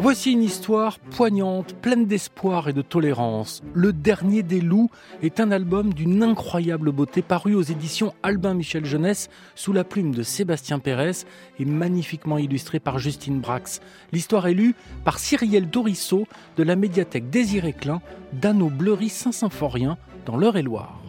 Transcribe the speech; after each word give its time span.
Voici 0.00 0.30
une 0.30 0.44
histoire 0.44 1.00
poignante, 1.00 1.74
pleine 1.74 2.06
d'espoir 2.06 2.68
et 2.68 2.72
de 2.72 2.82
tolérance. 2.82 3.64
Le 3.74 3.92
dernier 3.92 4.44
des 4.44 4.60
loups 4.60 4.90
est 5.22 5.40
un 5.40 5.50
album 5.50 5.92
d'une 5.92 6.22
incroyable 6.22 6.92
beauté 6.92 7.20
paru 7.20 7.56
aux 7.56 7.62
éditions 7.62 8.14
Albin 8.22 8.54
Michel 8.54 8.84
Jeunesse 8.84 9.28
sous 9.56 9.72
la 9.72 9.82
plume 9.82 10.14
de 10.14 10.22
Sébastien 10.22 10.78
Pérez 10.78 11.24
et 11.58 11.64
magnifiquement 11.64 12.38
illustré 12.38 12.78
par 12.78 13.00
Justine 13.00 13.40
Brax. 13.40 13.80
L'histoire 14.12 14.46
est 14.46 14.54
lue 14.54 14.76
par 15.04 15.18
Cyrielle 15.18 15.68
Dorisseau 15.68 16.28
de 16.56 16.62
la 16.62 16.76
médiathèque 16.76 17.28
Désiré 17.28 17.72
Klein 17.72 18.00
d'Anneau 18.32 18.70
Bleury 18.70 19.08
Saint-Symphorien 19.08 19.98
dans 20.26 20.36
l'Eure-et-Loire. 20.36 21.02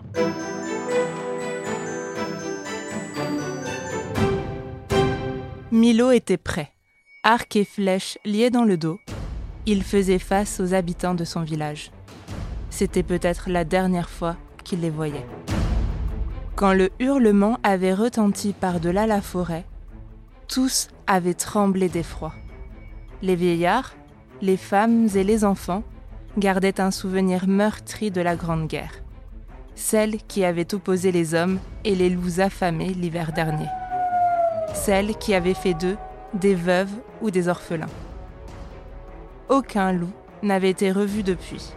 Milo 5.72 6.10
était 6.10 6.38
prêt 6.38 6.74
arc 7.24 7.58
et 7.58 7.66
flèche 7.66 8.18
liés 8.24 8.50
dans 8.50 8.64
le 8.64 8.78
dos, 8.78 9.00
il 9.66 9.84
faisait 9.84 10.20
face 10.20 10.60
aux 10.62 10.74
habitants 10.74 11.16
de 11.16 11.26
son 11.26 11.42
village. 11.42 11.92
C'était 12.70 13.04
peut-être 13.04 13.50
la 13.50 13.66
dernière 13.66 14.10
fois 14.10 14.38
qu'il 14.64 14.80
les 14.80 14.90
voyait. 14.90 15.26
Quand 16.56 16.74
le 16.74 16.90
hurlement 17.00 17.58
avait 17.64 17.94
retenti 17.94 18.54
par-delà 18.54 19.06
la 19.06 19.22
forêt, 19.22 19.66
tous 20.48 20.88
avaient 21.08 21.34
tremblé 21.34 21.90
d'effroi. 21.90 22.34
Les 23.22 23.36
vieillards, 23.36 23.96
les 24.42 24.58
femmes 24.58 25.10
et 25.14 25.24
les 25.24 25.44
enfants 25.44 25.84
gardaient 26.38 26.80
un 26.80 26.92
souvenir 26.92 27.48
meurtri 27.48 28.12
de 28.12 28.22
la 28.22 28.38
Grande 28.38 28.68
Guerre, 28.68 29.04
celle 29.76 30.18
qui 30.24 30.46
avait 30.46 30.74
opposé 30.74 31.12
les 31.12 31.34
hommes 31.34 31.60
et 31.84 31.96
les 31.96 32.10
loups 32.10 32.40
affamés 32.40 32.94
l'hiver 32.94 33.34
dernier, 33.34 33.68
celle 34.74 35.18
qui 35.18 35.34
avait 35.34 35.54
fait 35.54 35.74
d'eux 35.74 35.98
des 36.34 36.56
veuves 36.56 36.94
ou 37.22 37.32
des 37.32 37.48
orphelins. 37.48 37.90
Aucun 39.50 39.92
loup 39.92 40.12
n'avait 40.44 40.70
été 40.70 40.92
revu 40.92 41.24
depuis. 41.24 41.74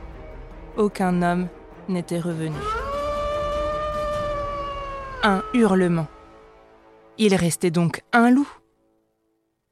Aucun 0.76 1.22
homme 1.22 1.48
n'était 1.88 2.20
revenu. 2.20 2.56
Un 5.22 5.42
hurlement. 5.54 6.06
Il 7.18 7.34
restait 7.34 7.70
donc 7.70 8.02
un 8.12 8.30
loup. 8.30 8.48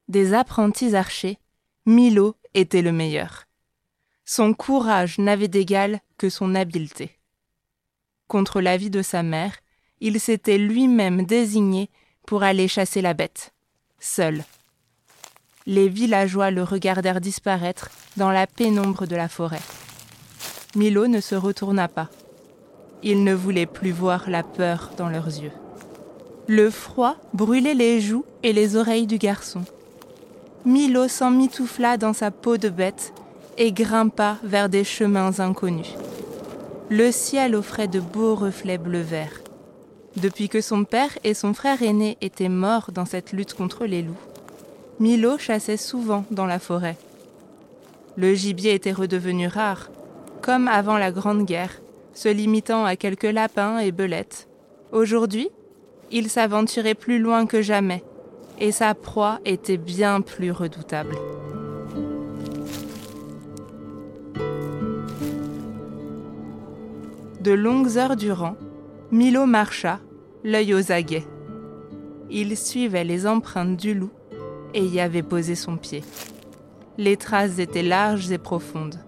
Des 0.07 0.33
apprentis 0.33 0.95
archers, 0.95 1.37
Milo 1.85 2.35
était 2.53 2.81
le 2.81 2.91
meilleur. 2.91 3.45
Son 4.25 4.53
courage 4.53 5.17
n'avait 5.17 5.47
d'égal 5.47 5.99
que 6.17 6.29
son 6.29 6.55
habileté. 6.55 7.17
Contre 8.27 8.61
l'avis 8.61 8.89
de 8.89 9.01
sa 9.01 9.23
mère, 9.23 9.57
il 9.99 10.19
s'était 10.19 10.57
lui-même 10.57 11.25
désigné 11.25 11.89
pour 12.25 12.43
aller 12.43 12.67
chasser 12.67 13.01
la 13.01 13.13
bête, 13.13 13.53
seul, 13.99 14.43
les 15.67 15.89
villageois 15.89 16.51
le 16.51 16.63
regardèrent 16.63 17.21
disparaître 17.21 17.89
dans 18.17 18.31
la 18.31 18.47
pénombre 18.47 19.05
de 19.05 19.15
la 19.15 19.27
forêt. 19.27 19.61
Milo 20.75 21.07
ne 21.07 21.19
se 21.19 21.35
retourna 21.35 21.87
pas. 21.87 22.09
Il 23.03 23.23
ne 23.23 23.33
voulait 23.33 23.65
plus 23.65 23.91
voir 23.91 24.29
la 24.29 24.43
peur 24.43 24.91
dans 24.97 25.09
leurs 25.09 25.27
yeux. 25.27 25.51
Le 26.47 26.69
froid 26.69 27.15
brûlait 27.33 27.73
les 27.73 28.01
joues 28.01 28.25
et 28.43 28.53
les 28.53 28.75
oreilles 28.75 29.07
du 29.07 29.17
garçon. 29.17 29.63
Milo 30.65 31.07
s'emmitoufla 31.07 31.97
dans 31.97 32.13
sa 32.13 32.31
peau 32.31 32.57
de 32.57 32.69
bête 32.69 33.13
et 33.57 33.71
grimpa 33.71 34.37
vers 34.43 34.69
des 34.69 34.83
chemins 34.83 35.39
inconnus. 35.39 35.95
Le 36.89 37.11
ciel 37.11 37.55
offrait 37.55 37.87
de 37.87 37.99
beaux 37.99 38.35
reflets 38.35 38.77
bleu-vert. 38.77 39.41
Depuis 40.17 40.49
que 40.49 40.61
son 40.61 40.83
père 40.83 41.17
et 41.23 41.33
son 41.33 41.53
frère 41.53 41.81
aîné 41.81 42.17
étaient 42.21 42.49
morts 42.49 42.91
dans 42.91 43.05
cette 43.05 43.31
lutte 43.31 43.53
contre 43.53 43.85
les 43.85 44.01
loups, 44.01 44.17
Milo 45.01 45.39
chassait 45.39 45.77
souvent 45.77 46.25
dans 46.29 46.45
la 46.45 46.59
forêt. 46.59 46.95
Le 48.17 48.35
gibier 48.35 48.75
était 48.75 48.91
redevenu 48.91 49.47
rare, 49.47 49.89
comme 50.43 50.67
avant 50.67 50.99
la 50.99 51.11
Grande 51.11 51.43
Guerre, 51.43 51.81
se 52.13 52.29
limitant 52.29 52.85
à 52.85 52.95
quelques 52.95 53.23
lapins 53.23 53.79
et 53.79 53.91
belettes. 53.91 54.47
Aujourd'hui, 54.91 55.49
il 56.11 56.29
s'aventurait 56.29 56.93
plus 56.93 57.17
loin 57.17 57.47
que 57.47 57.63
jamais, 57.63 58.03
et 58.59 58.71
sa 58.71 58.93
proie 58.93 59.39
était 59.43 59.77
bien 59.77 60.21
plus 60.21 60.51
redoutable. 60.51 61.15
De 67.39 67.53
longues 67.53 67.97
heures 67.97 68.17
durant, 68.17 68.55
Milo 69.11 69.47
marcha, 69.47 69.99
l'œil 70.43 70.75
aux 70.75 70.91
aguets. 70.91 71.25
Il 72.29 72.55
suivait 72.55 73.03
les 73.03 73.25
empreintes 73.25 73.77
du 73.77 73.95
loup 73.95 74.11
et 74.73 74.85
y 74.85 74.99
avait 74.99 75.23
posé 75.23 75.55
son 75.55 75.77
pied. 75.77 76.03
Les 76.97 77.17
traces 77.17 77.59
étaient 77.59 77.83
larges 77.83 78.31
et 78.31 78.37
profondes. 78.37 78.99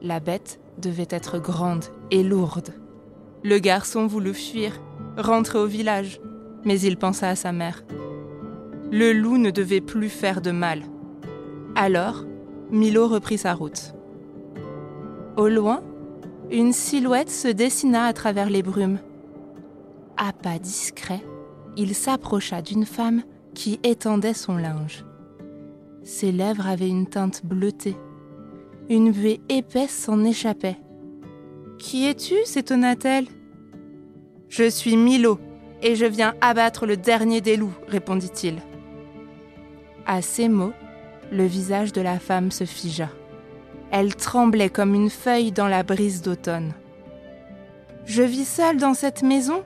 La 0.00 0.20
bête 0.20 0.60
devait 0.78 1.08
être 1.10 1.38
grande 1.38 1.84
et 2.10 2.22
lourde. 2.22 2.74
Le 3.44 3.58
garçon 3.58 4.06
voulut 4.06 4.34
fuir, 4.34 4.80
rentrer 5.16 5.58
au 5.58 5.66
village, 5.66 6.20
mais 6.64 6.80
il 6.80 6.96
pensa 6.96 7.28
à 7.28 7.36
sa 7.36 7.52
mère. 7.52 7.84
Le 8.90 9.12
loup 9.12 9.38
ne 9.38 9.50
devait 9.50 9.80
plus 9.80 10.08
faire 10.08 10.40
de 10.40 10.50
mal. 10.50 10.82
Alors, 11.74 12.24
Milo 12.70 13.08
reprit 13.08 13.38
sa 13.38 13.54
route. 13.54 13.94
Au 15.36 15.48
loin, 15.48 15.82
une 16.50 16.72
silhouette 16.72 17.30
se 17.30 17.48
dessina 17.48 18.04
à 18.04 18.12
travers 18.12 18.50
les 18.50 18.62
brumes. 18.62 18.98
À 20.16 20.32
pas 20.32 20.58
discret, 20.58 21.22
il 21.76 21.94
s'approcha 21.94 22.60
d'une 22.60 22.84
femme 22.84 23.22
qui 23.54 23.80
étendait 23.82 24.34
son 24.34 24.56
linge. 24.56 25.04
Ses 26.04 26.32
lèvres 26.32 26.66
avaient 26.66 26.88
une 26.88 27.06
teinte 27.06 27.44
bleutée. 27.44 27.96
Une 28.88 29.12
buée 29.12 29.40
épaisse 29.48 29.96
s'en 29.96 30.24
échappait. 30.24 30.78
Qui 31.78 32.06
es-tu 32.06 32.34
s'étonna-t-elle. 32.44 33.26
Je 34.48 34.68
suis 34.68 34.96
Milo, 34.96 35.38
et 35.82 35.96
je 35.96 36.06
viens 36.06 36.34
abattre 36.40 36.86
le 36.86 36.96
dernier 36.96 37.40
des 37.40 37.56
loups, 37.56 37.74
répondit-il. 37.88 38.56
À 40.06 40.22
ces 40.22 40.48
mots, 40.48 40.72
le 41.30 41.44
visage 41.44 41.92
de 41.92 42.00
la 42.00 42.18
femme 42.18 42.50
se 42.50 42.64
figea. 42.64 43.08
Elle 43.90 44.14
tremblait 44.16 44.70
comme 44.70 44.94
une 44.94 45.10
feuille 45.10 45.52
dans 45.52 45.68
la 45.68 45.82
brise 45.82 46.22
d'automne. 46.22 46.72
Je 48.04 48.22
vis 48.22 48.48
seule 48.48 48.78
dans 48.78 48.94
cette 48.94 49.22
maison? 49.22 49.62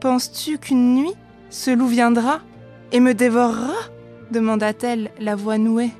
Penses-tu 0.00 0.58
qu'une 0.58 0.94
nuit, 0.94 1.14
ce 1.50 1.70
loup 1.70 1.88
viendra? 1.88 2.40
Et 2.92 3.00
me 3.00 3.14
dévorera 3.14 3.74
demanda-t-elle, 4.30 5.10
la 5.20 5.36
voix 5.36 5.58
nouée. 5.58 5.90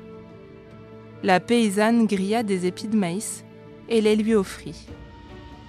La 1.23 1.39
paysanne 1.39 2.05
grilla 2.05 2.43
des 2.43 2.65
épis 2.65 2.87
de 2.87 2.97
maïs 2.97 3.43
et 3.89 4.01
les 4.01 4.15
lui 4.15 4.35
offrit. 4.35 4.87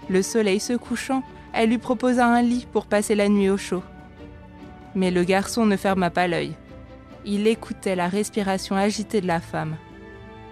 Le 0.09 0.23
soleil 0.23 0.61
se 0.61 0.73
couchant, 0.75 1.23
elle 1.53 1.71
lui 1.71 1.79
proposa 1.79 2.27
un 2.27 2.43
lit 2.43 2.67
pour 2.73 2.87
passer 2.87 3.15
la 3.15 3.29
nuit 3.29 3.51
au 3.51 3.57
chaud. 3.57 3.83
Mais 4.95 5.11
le 5.11 5.25
garçon 5.25 5.67
ne 5.67 5.77
ferma 5.77 6.11
pas 6.11 6.29
l'œil. 6.29 6.55
Il 7.25 7.47
écoutait 7.47 7.97
la 7.97 8.09
respiration 8.09 8.77
agitée 8.77 9.21
de 9.21 9.27
la 9.27 9.41
femme. 9.41 9.77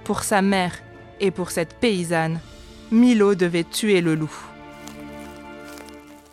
Pour 0.04 0.22
sa 0.22 0.42
mère 0.42 0.74
et 1.20 1.30
pour 1.30 1.50
cette 1.50 1.74
paysanne, 1.74 2.40
Milo 2.90 3.34
devait 3.34 3.64
tuer 3.64 4.00
le 4.00 4.14
loup. 4.14 4.34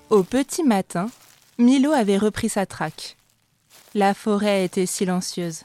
Au 0.09 0.23
petit 0.23 0.63
matin, 0.63 1.09
Milo 1.57 1.91
avait 1.91 2.17
repris 2.17 2.49
sa 2.49 2.65
traque. 2.65 3.17
La 3.95 4.15
forêt 4.15 4.65
était 4.65 4.87
silencieuse. 4.87 5.63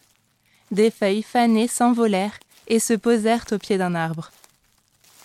Des 0.71 0.91
feuilles 0.91 1.23
fanées 1.23 1.69
s'envolèrent 1.69 2.39
et 2.67 2.79
se 2.79 2.93
posèrent 2.93 3.47
au 3.53 3.59
pied 3.59 3.79
d'un 3.79 3.95
arbre. 3.95 4.31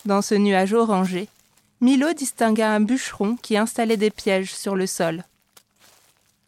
Dans 0.06 0.22
ce 0.22 0.36
nuage 0.36 0.74
orangé, 0.74 1.28
Milo 1.82 2.14
distingua 2.14 2.70
un 2.70 2.80
bûcheron 2.80 3.36
qui 3.36 3.58
installait 3.58 3.98
des 3.98 4.10
pièges 4.10 4.56
sur 4.56 4.76
le 4.76 4.88
sol. 4.88 5.26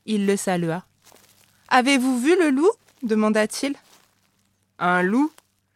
Il 0.05 0.25
le 0.25 0.37
salua. 0.37 0.85
Avez-vous 1.67 2.19
vu 2.19 2.37
le 2.39 2.51
loup? 2.51 2.71
demanda-t-il. 3.03 3.75
Un 4.79 5.01
loup? 5.01 5.31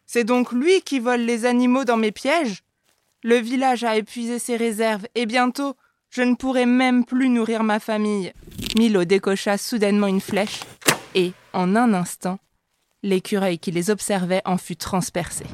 C'est 0.05 0.23
donc 0.23 0.53
lui 0.53 0.81
qui 0.81 0.99
vole 0.99 1.21
les 1.21 1.45
animaux 1.45 1.83
dans 1.83 1.97
mes 1.97 2.13
pièges? 2.13 2.63
Le 3.21 3.35
village 3.35 3.83
a 3.83 3.97
épuisé 3.97 4.39
ses 4.39 4.55
réserves 4.55 5.07
et 5.13 5.25
bientôt 5.25 5.75
je 6.09 6.23
ne 6.23 6.35
pourrai 6.35 6.65
même 6.65 7.05
plus 7.05 7.29
nourrir 7.29 7.63
ma 7.63 7.79
famille. 7.79 8.33
Milo 8.77 9.05
décocha 9.05 9.57
soudainement 9.57 10.07
une 10.07 10.21
flèche 10.21 10.61
et, 11.15 11.33
en 11.53 11.75
un 11.75 11.93
instant, 11.93 12.39
l'écureuil 13.03 13.59
qui 13.59 13.71
les 13.71 13.89
observait 13.89 14.41
en 14.45 14.57
fut 14.57 14.75
transpercé. 14.75 15.45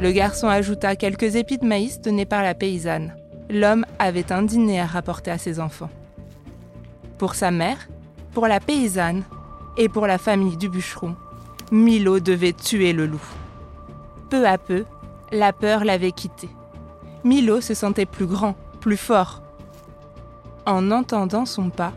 Le 0.00 0.12
garçon 0.12 0.48
ajouta 0.48 0.96
quelques 0.96 1.34
épis 1.34 1.58
de 1.58 1.66
maïs 1.66 2.00
donnés 2.00 2.26
par 2.26 2.42
la 2.42 2.54
paysanne. 2.54 3.14
L'homme 3.50 3.84
avait 3.98 4.32
un 4.32 4.42
dîner 4.42 4.80
à 4.80 4.86
rapporter 4.86 5.30
à 5.30 5.38
ses 5.38 5.58
enfants. 5.58 5.90
Pour 7.18 7.34
sa 7.34 7.50
mère, 7.50 7.88
pour 8.32 8.46
la 8.46 8.60
paysanne 8.60 9.24
et 9.76 9.88
pour 9.88 10.06
la 10.06 10.18
famille 10.18 10.56
du 10.56 10.68
bûcheron, 10.68 11.16
Milo 11.72 12.20
devait 12.20 12.52
tuer 12.52 12.92
le 12.92 13.06
loup. 13.06 13.22
Peu 14.30 14.46
à 14.46 14.58
peu, 14.58 14.84
la 15.32 15.52
peur 15.52 15.84
l'avait 15.84 16.12
quitté. 16.12 16.48
Milo 17.24 17.60
se 17.60 17.74
sentait 17.74 18.06
plus 18.06 18.26
grand, 18.26 18.54
plus 18.80 18.96
fort. 18.96 19.42
En 20.66 20.90
entendant 20.90 21.46
son 21.46 21.70
pas, 21.70 21.92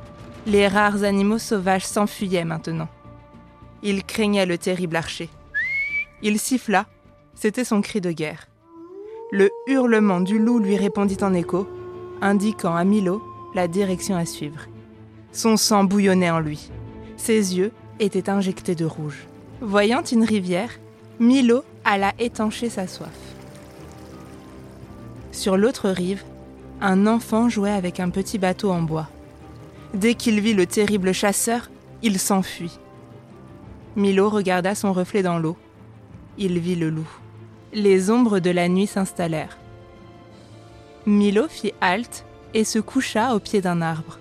les 0.46 0.68
rares 0.68 1.04
animaux 1.04 1.38
sauvages 1.38 1.86
s'enfuyaient 1.86 2.46
maintenant. 2.46 2.90
Il 3.82 4.04
craignait 4.04 4.46
le 4.46 4.58
terrible 4.58 4.96
archer. 4.96 5.30
Il 6.22 6.40
siffla 6.40 6.86
C'était 7.34 7.66
son 7.66 7.82
cri 7.82 8.02
de 8.02 8.12
guerre. 8.12 8.48
Le 9.32 9.50
hurlement 9.68 10.20
du 10.20 10.38
loup 10.38 10.60
lui 10.60 10.78
répondit 10.78 11.18
en 11.22 11.34
écho, 11.34 11.68
indiquant 12.22 12.76
à 12.76 12.84
Milo 12.84 13.22
la 13.56 13.68
direction 13.68 14.16
à 14.16 14.26
suivre. 14.26 14.68
Son 15.32 15.58
sang 15.58 15.84
bouillonnait 15.84 16.30
en 16.30 16.40
lui. 16.40 16.70
Ses 17.18 17.58
yeux 17.58 17.72
étaient 18.00 18.30
injectés 18.30 18.76
de 18.76 18.86
rouge. 18.86 19.28
Voyant 19.62 20.04
une 20.04 20.24
rivière, 20.24 20.70
Milo 21.20 21.64
alla 21.84 22.14
étancher 22.20 22.70
sa 22.70 22.88
soif. 22.88 23.10
Sur 25.32 25.58
l'autre 25.58 25.90
rive, 25.90 26.24
un 26.84 27.08
enfant 27.08 27.48
jouait 27.48 27.72
avec 27.72 28.02
un 28.02 28.10
petit 28.10 28.38
bateau 28.38 28.70
en 28.70 28.82
bois. 28.82 29.08
Dès 29.94 30.16
qu'il 30.16 30.42
vit 30.42 30.54
le 30.54 30.66
terrible 30.66 31.14
chasseur, 31.14 31.70
il 32.02 32.20
s'enfuit. 32.20 32.78
Milo 33.96 34.30
regarda 34.30 34.76
son 34.76 34.92
reflet 34.92 35.24
dans 35.24 35.40
l'eau. 35.40 35.56
Il 36.38 36.60
vit 36.60 36.76
le 36.76 36.90
loup. 36.90 37.08
Les 37.72 38.12
ombres 38.12 38.40
de 38.40 38.50
la 38.50 38.68
nuit 38.68 38.88
s'installèrent. 38.88 39.58
Milo 41.06 41.48
fit 41.48 41.74
halte 41.80 42.26
et 42.54 42.66
se 42.66 42.80
coucha 42.80 43.34
au 43.34 43.40
pied 43.40 43.62
d'un 43.62 43.82
arbre. 43.82 44.20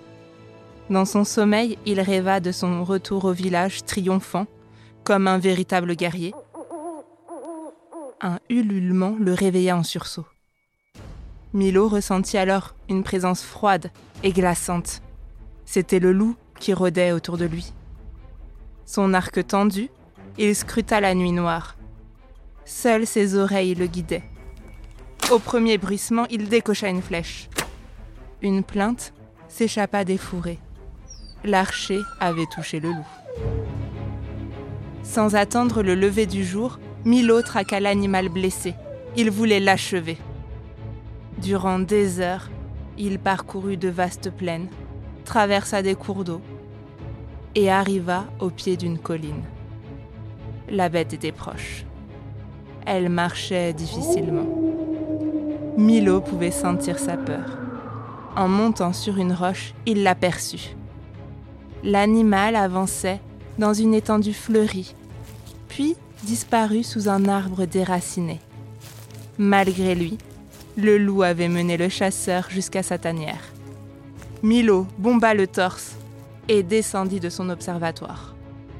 Dans 0.89 1.05
son 1.05 1.25
sommeil, 1.25 1.77
il 1.85 1.99
rêva 1.99 2.39
de 2.39 2.53
son 2.53 2.85
retour 2.85 3.25
au 3.25 3.33
village 3.33 3.83
triomphant, 3.83 4.47
comme 5.03 5.27
un 5.27 5.37
véritable 5.37 5.95
guerrier. 5.95 6.33
Un 8.21 8.39
ululement 8.49 9.15
le 9.19 9.33
réveilla 9.33 9.75
en 9.75 9.83
sursaut. 9.83 10.25
Milo 11.53 11.87
ressentit 11.87 12.39
alors 12.39 12.73
une 12.89 13.03
présence 13.03 13.43
froide 13.43 13.91
et 14.23 14.31
glaçante. 14.31 15.03
C'était 15.65 15.99
le 15.99 16.11
loup 16.11 16.35
qui 16.59 16.73
rôdait 16.73 17.11
autour 17.11 17.37
de 17.37 17.45
lui. 17.45 17.73
Son 18.85 19.13
arc 19.13 19.45
tendu, 19.45 19.89
il 20.39 20.55
scruta 20.55 20.99
la 20.99 21.13
nuit 21.13 21.31
noire. 21.31 21.77
Seules 22.65 23.05
ses 23.05 23.35
oreilles 23.35 23.75
le 23.75 23.85
guidaient. 23.85 24.23
Au 25.31 25.37
premier 25.37 25.77
bruissement, 25.77 26.25
il 26.31 26.49
décocha 26.49 26.89
une 26.89 27.03
flèche. 27.03 27.49
Une 28.41 28.63
plainte 28.63 29.13
s'échappa 29.47 30.05
des 30.05 30.17
fourrés. 30.17 30.59
L'archer 31.43 31.99
avait 32.19 32.47
touché 32.47 32.79
le 32.79 32.89
loup. 32.89 33.07
Sans 35.03 35.35
attendre 35.35 35.83
le 35.83 35.93
lever 35.93 36.25
du 36.25 36.43
jour, 36.43 36.79
Milo 37.05 37.41
traqua 37.43 37.79
l'animal 37.79 38.29
blessé. 38.29 38.73
Il 39.15 39.29
voulait 39.29 39.59
l'achever. 39.59 40.17
Durant 41.43 41.79
des 41.79 42.21
heures, 42.21 42.49
il 42.97 43.19
parcourut 43.19 43.75
de 43.75 43.89
vastes 43.89 44.31
plaines, 44.31 44.69
traversa 45.25 45.81
des 45.81 45.93
cours 45.93 46.23
d'eau 46.23 46.39
et 47.53 47.69
arriva 47.69 48.23
au 48.39 48.49
pied 48.49 48.77
d'une 48.77 48.97
colline. 48.97 49.43
La 50.69 50.87
bête 50.87 51.11
était 51.11 51.33
proche. 51.33 51.83
Elle 52.85 53.09
marchait 53.09 53.73
difficilement. 53.73 54.47
Milo 55.77 56.21
pouvait 56.21 56.49
sentir 56.49 56.97
sa 56.97 57.17
peur. 57.17 57.57
En 58.37 58.47
montant 58.47 58.93
sur 58.93 59.17
une 59.17 59.33
roche, 59.33 59.73
il 59.85 60.03
l'aperçut. 60.03 60.77
L'animal 61.83 62.55
avançait 62.55 63.19
dans 63.57 63.73
une 63.73 63.93
étendue 63.93 64.33
fleurie, 64.33 64.95
puis 65.67 65.97
disparut 66.23 66.83
sous 66.83 67.09
un 67.09 67.27
arbre 67.27 67.65
déraciné. 67.65 68.39
Malgré 69.37 69.93
lui, 69.93 70.17
le 70.77 70.97
loup 70.97 71.23
avait 71.23 71.49
mené 71.49 71.77
le 71.77 71.89
chasseur 71.89 72.49
jusqu'à 72.49 72.83
sa 72.83 72.97
tanière. 72.97 73.53
Milo 74.41 74.87
bomba 74.97 75.33
le 75.33 75.47
torse 75.47 75.95
et 76.49 76.63
descendit 76.63 77.19
de 77.19 77.29
son 77.29 77.49
observatoire. 77.49 78.35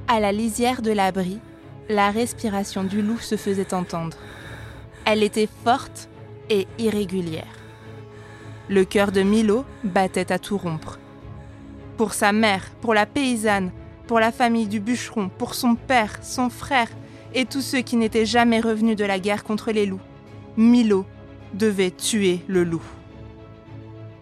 À 0.08 0.20
la 0.20 0.32
lisière 0.32 0.82
de 0.82 0.92
l'abri, 0.92 1.40
la 1.90 2.12
respiration 2.12 2.84
du 2.84 3.02
loup 3.02 3.20
se 3.20 3.38
faisait 3.38 3.74
entendre. 3.74 4.18
Elle 5.06 5.24
était 5.24 5.50
forte 5.64 6.10
et 6.50 6.68
irrégulière. 6.80 7.60
Le 8.70 8.86
cœur 8.86 9.12
de 9.12 9.22
Milo 9.22 9.66
battait 9.84 10.32
à 10.32 10.40
tout 10.40 10.58
rompre. 10.58 11.00
Pour 11.98 12.14
sa 12.14 12.32
mère, 12.32 12.72
pour 12.82 12.94
la 12.94 13.06
paysanne, 13.06 13.72
pour 14.08 14.20
la 14.20 14.32
famille 14.32 14.68
du 14.68 14.80
bûcheron, 14.80 15.30
pour 15.38 15.54
son 15.54 15.76
père, 15.76 16.20
son 16.22 16.50
frère 16.50 16.90
et 17.34 17.46
tous 17.46 17.62
ceux 17.62 17.82
qui 17.82 17.98
n'étaient 17.98 18.26
jamais 18.26 18.60
revenus 18.60 18.96
de 18.96 19.06
la 19.06 19.20
guerre 19.20 19.44
contre 19.44 19.72
les 19.72 19.86
loups, 19.86 20.02
Milo 20.58 21.06
devait 21.54 21.92
tuer 21.92 22.42
le 22.48 22.64
loup. 22.64 22.84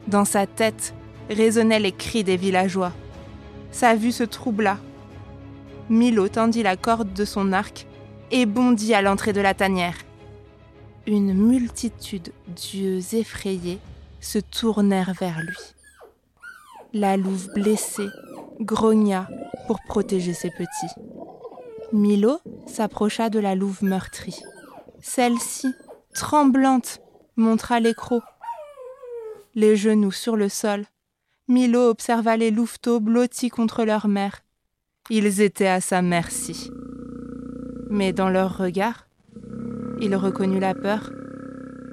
Dans 0.07 0.25
sa 0.25 0.47
tête 0.47 0.93
résonnaient 1.29 1.79
les 1.79 1.91
cris 1.91 2.23
des 2.23 2.37
villageois. 2.37 2.91
Sa 3.71 3.95
vue 3.95 4.11
se 4.11 4.23
troubla. 4.23 4.77
Milo 5.89 6.27
tendit 6.27 6.63
la 6.63 6.75
corde 6.75 7.13
de 7.13 7.25
son 7.25 7.53
arc 7.53 7.85
et 8.31 8.45
bondit 8.45 8.93
à 8.93 9.01
l'entrée 9.01 9.33
de 9.33 9.41
la 9.41 9.53
tanière. 9.53 9.97
Une 11.07 11.33
multitude 11.33 12.31
d'yeux 12.47 13.15
effrayés 13.15 13.79
se 14.19 14.39
tournèrent 14.39 15.13
vers 15.19 15.39
lui. 15.41 15.57
La 16.93 17.17
louve 17.17 17.49
blessée 17.53 18.07
grogna 18.59 19.27
pour 19.67 19.81
protéger 19.81 20.33
ses 20.33 20.51
petits. 20.51 20.93
Milo 21.91 22.39
s'approcha 22.67 23.29
de 23.29 23.39
la 23.39 23.55
louve 23.55 23.83
meurtrie. 23.83 24.39
Celle-ci, 25.01 25.73
tremblante, 26.13 27.00
montra 27.35 27.79
l'écrou. 27.79 28.21
Les 29.55 29.75
genoux 29.75 30.11
sur 30.11 30.35
le 30.35 30.49
sol, 30.49 30.85
Milo 31.47 31.89
observa 31.89 32.37
les 32.37 32.51
louveteaux 32.51 32.99
blottis 32.99 33.49
contre 33.49 33.83
leur 33.83 34.07
mère. 34.07 34.41
Ils 35.09 35.41
étaient 35.41 35.67
à 35.67 35.81
sa 35.81 36.01
merci. 36.01 36.71
Mais 37.89 38.13
dans 38.13 38.29
leur 38.29 38.57
regard, 38.57 39.07
il 39.99 40.15
reconnut 40.15 40.59
la 40.59 40.73
peur, 40.73 41.11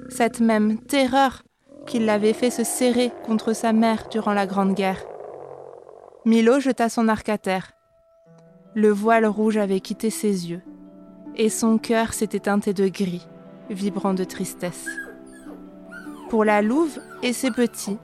cette 0.07 0.39
même 0.39 0.79
terreur 0.79 1.43
qui 1.85 1.99
l'avait 1.99 2.33
fait 2.33 2.51
se 2.51 2.63
serrer 2.63 3.11
contre 3.25 3.53
sa 3.53 3.73
mère 3.73 4.07
durant 4.09 4.33
la 4.33 4.47
Grande 4.47 4.73
Guerre. 4.75 5.03
Milo 6.25 6.59
jeta 6.59 6.87
son 6.87 7.07
arc 7.07 7.27
à 7.29 7.37
terre. 7.37 7.73
Le 8.75 8.89
voile 8.89 9.25
rouge 9.25 9.57
avait 9.57 9.79
quitté 9.79 10.09
ses 10.09 10.49
yeux, 10.49 10.61
et 11.35 11.49
son 11.49 11.77
cœur 11.77 12.13
s'était 12.13 12.39
teinté 12.39 12.73
de 12.73 12.87
gris, 12.87 13.27
vibrant 13.69 14.13
de 14.13 14.23
tristesse. 14.23 14.87
Pour 16.29 16.45
la 16.45 16.61
louve 16.61 16.99
et 17.23 17.33
ses 17.33 17.49
petits, 17.49 17.97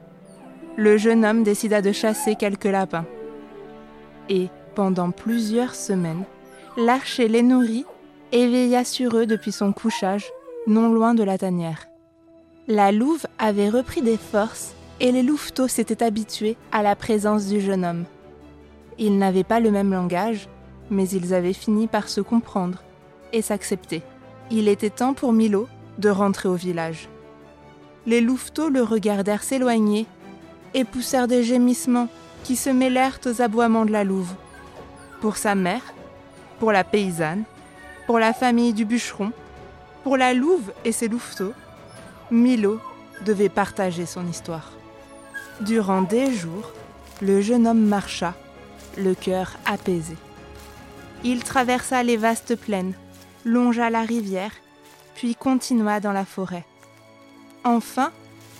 le 0.77 0.97
jeune 0.97 1.23
homme 1.23 1.43
décida 1.43 1.83
de 1.83 1.91
chasser 1.91 2.33
quelques 2.33 2.65
lapins. 2.65 3.05
Et, 4.29 4.47
pendant 4.73 5.11
plusieurs 5.11 5.75
semaines, 5.75 6.23
l'archer 6.75 7.27
les 7.27 7.43
nourrit 7.43 7.85
et 8.31 8.47
veilla 8.47 8.83
sur 8.83 9.15
eux 9.15 9.27
depuis 9.27 9.51
son 9.51 9.73
couchage, 9.73 10.25
non 10.65 10.89
loin 10.89 11.13
de 11.13 11.23
la 11.23 11.37
tanière. 11.37 11.85
La 12.67 12.91
louve 12.91 13.27
avait 13.37 13.69
repris 13.69 14.01
des 14.01 14.17
forces 14.17 14.73
et 14.99 15.11
les 15.11 15.21
louveteaux 15.21 15.67
s'étaient 15.67 16.01
habitués 16.01 16.57
à 16.71 16.81
la 16.81 16.95
présence 16.95 17.45
du 17.45 17.61
jeune 17.61 17.85
homme. 17.85 18.05
Ils 18.97 19.19
n'avaient 19.19 19.43
pas 19.43 19.59
le 19.59 19.69
même 19.69 19.93
langage, 19.93 20.49
mais 20.89 21.07
ils 21.09 21.35
avaient 21.35 21.53
fini 21.53 21.85
par 21.85 22.09
se 22.09 22.21
comprendre 22.21 22.81
et 23.33 23.43
s'accepter. 23.43 24.01
Il 24.49 24.67
était 24.67 24.89
temps 24.89 25.13
pour 25.13 25.31
Milo 25.31 25.67
de 25.99 26.09
rentrer 26.09 26.49
au 26.49 26.55
village 26.55 27.07
les 28.05 28.21
louveteaux 28.21 28.69
le 28.69 28.83
regardèrent 28.83 29.43
s'éloigner 29.43 30.05
et 30.73 30.83
poussèrent 30.83 31.27
des 31.27 31.43
gémissements 31.43 32.07
qui 32.43 32.55
se 32.55 32.69
mêlèrent 32.69 33.19
aux 33.25 33.41
aboiements 33.41 33.85
de 33.85 33.91
la 33.91 34.03
louve. 34.03 34.33
Pour 35.21 35.37
sa 35.37 35.55
mère, 35.55 35.81
pour 36.59 36.71
la 36.71 36.83
paysanne, 36.83 37.43
pour 38.05 38.19
la 38.19 38.33
famille 38.33 38.73
du 38.73 38.85
bûcheron, 38.85 39.31
pour 40.03 40.17
la 40.17 40.33
louve 40.33 40.71
et 40.83 40.91
ses 40.91 41.07
louveteaux, 41.07 41.53
Milo 42.29 42.79
devait 43.25 43.49
partager 43.49 44.05
son 44.05 44.27
histoire. 44.27 44.71
Durant 45.61 46.01
des 46.01 46.33
jours, 46.33 46.71
le 47.21 47.41
jeune 47.41 47.65
homme 47.65 47.85
marcha, 47.85 48.35
le 48.97 49.15
cœur 49.15 49.57
apaisé. 49.65 50.15
Il 51.23 51.43
traversa 51.43 52.03
les 52.03 52.17
vastes 52.17 52.55
plaines, 52.55 52.93
longea 53.45 53.89
la 53.89 54.01
rivière, 54.01 54.51
puis 55.15 55.33
continua 55.35 55.99
dans 55.99 56.11
la 56.11 56.25
forêt. 56.25 56.65
Enfin, 57.67 58.11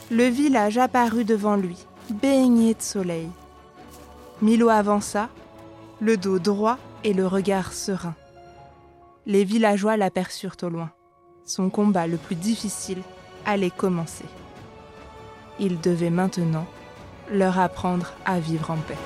le 0.10 0.26
village 0.26 0.80
apparut 0.80 1.26
devant 1.26 1.56
lui, 1.56 1.78
baigné 2.10 2.74
de 2.74 2.82
soleil. 2.82 3.30
Milo 4.42 4.70
avança, 4.70 5.30
le 6.02 6.18
dos 6.18 6.40
droit 6.40 6.80
et 7.04 7.14
le 7.14 7.28
regard 7.28 7.72
serein. 7.72 8.16
Les 9.28 9.44
villageois 9.44 9.96
l'aperçurent 9.96 10.58
au 10.64 10.70
loin. 10.70 10.90
Son 11.46 11.70
combat 11.70 12.08
le 12.08 12.18
plus 12.18 12.36
difficile 12.36 13.04
allait 13.46 13.70
commencer. 13.70 14.26
Il 15.60 15.80
devait 15.80 16.10
maintenant 16.10 16.66
leur 17.32 17.60
apprendre 17.60 18.12
à 18.26 18.40
vivre 18.40 18.72
en 18.72 18.78
paix. 18.78 18.98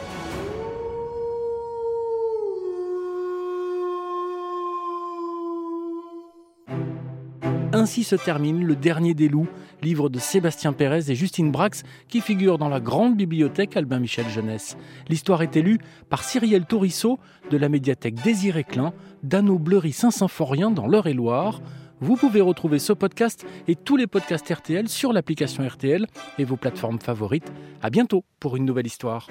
Ainsi 7.79 8.03
se 8.03 8.17
termine 8.17 8.65
Le 8.65 8.75
Dernier 8.75 9.13
des 9.13 9.29
loups, 9.29 9.47
livre 9.81 10.09
de 10.09 10.19
Sébastien 10.19 10.73
Pérez 10.73 11.09
et 11.09 11.15
Justine 11.15 11.49
Brax, 11.49 11.83
qui 12.09 12.19
figure 12.19 12.57
dans 12.57 12.67
la 12.67 12.81
grande 12.81 13.15
bibliothèque 13.15 13.77
Albin 13.77 13.99
Michel 13.99 14.27
Jeunesse. 14.27 14.75
L'histoire 15.07 15.43
est 15.43 15.55
élue 15.55 15.79
par 16.09 16.25
Cyrielle 16.25 16.65
Torisseau 16.65 17.19
de 17.49 17.55
la 17.55 17.69
médiathèque 17.69 18.15
Désiré 18.15 18.65
Klein, 18.65 18.91
d'Anneau 19.23 19.57
Bleury 19.59 19.93
Saint-Symphorien 19.93 20.71
dans 20.71 20.87
l'Eure-et-Loire. 20.87 21.61
Vous 22.01 22.17
pouvez 22.17 22.41
retrouver 22.41 22.79
ce 22.79 22.91
podcast 22.91 23.45
et 23.69 23.75
tous 23.75 23.95
les 23.95 24.07
podcasts 24.07 24.53
RTL 24.53 24.89
sur 24.89 25.13
l'application 25.13 25.65
RTL 25.65 26.05
et 26.37 26.43
vos 26.43 26.57
plateformes 26.57 26.99
favorites. 26.99 27.49
À 27.81 27.89
bientôt 27.89 28.25
pour 28.41 28.57
une 28.57 28.65
nouvelle 28.65 28.87
histoire. 28.87 29.29